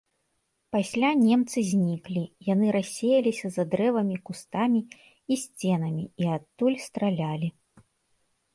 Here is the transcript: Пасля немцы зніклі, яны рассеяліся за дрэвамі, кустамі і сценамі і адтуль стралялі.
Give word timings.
Пасля 0.75 1.09
немцы 1.25 1.57
зніклі, 1.71 2.23
яны 2.53 2.65
рассеяліся 2.77 3.47
за 3.59 3.63
дрэвамі, 3.75 4.15
кустамі 4.29 4.81
і 5.35 5.39
сценамі 5.45 6.03
і 6.25 6.35
адтуль 6.41 6.77
стралялі. 6.91 7.47